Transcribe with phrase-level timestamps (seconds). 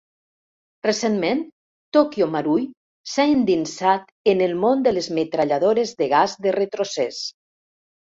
[0.87, 1.43] Recentment,
[1.97, 2.65] Tokyo Marui
[3.13, 7.27] s'ha endinsat en el món de les metralladores de gas de retrocés.